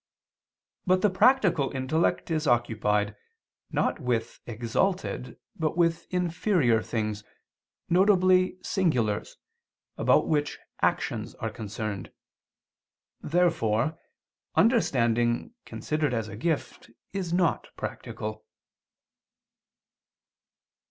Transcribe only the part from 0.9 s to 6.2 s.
the practical intellect is occupied, not with exalted, but with